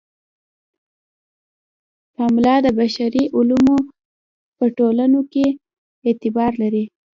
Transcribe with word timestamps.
پملا 2.15 2.55
د 2.65 2.67
بشري 2.79 3.23
علومو 3.35 3.77
په 4.57 4.65
ټولنو 4.77 5.19
کې 5.31 5.45
اعتبار 6.07 6.51
لري. 6.61 6.85